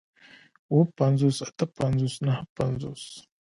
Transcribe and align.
اووه 0.71 0.87
پنځوس 0.99 1.37
اتۀ 1.47 1.65
پنځوس 1.77 2.13
نهه 2.25 2.43
پنځوس 2.57 3.03